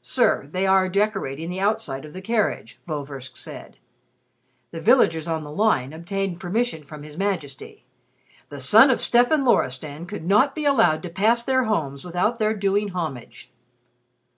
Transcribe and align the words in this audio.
"Sir, 0.00 0.46
they 0.52 0.66
are 0.66 0.88
decorating 0.88 1.50
the 1.50 1.60
outside 1.60 2.06
of 2.06 2.14
the 2.14 2.22
carriage," 2.22 2.78
Vorversk 2.88 3.36
said. 3.36 3.76
"The 4.70 4.80
villagers 4.80 5.28
on 5.28 5.42
the 5.42 5.50
line 5.50 5.92
obtained 5.92 6.40
permission 6.40 6.82
from 6.82 7.02
His 7.02 7.18
Majesty. 7.18 7.84
The 8.48 8.58
son 8.58 8.88
of 8.88 9.02
Stefan 9.02 9.44
Loristan 9.44 10.06
could 10.06 10.24
not 10.24 10.54
be 10.54 10.64
allowed 10.64 11.02
to 11.02 11.10
pass 11.10 11.44
their 11.44 11.64
homes 11.64 12.06
without 12.06 12.38
their 12.38 12.54
doing 12.54 12.88
homage." 12.92 13.52